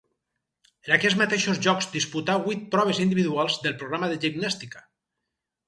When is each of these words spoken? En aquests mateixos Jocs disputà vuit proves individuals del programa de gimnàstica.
En 0.87 0.95
aquests 0.95 1.17
mateixos 1.19 1.59
Jocs 1.65 1.89
disputà 1.97 2.39
vuit 2.49 2.65
proves 2.77 3.03
individuals 3.05 3.61
del 3.67 3.79
programa 3.85 4.13
de 4.15 4.21
gimnàstica. 4.27 4.85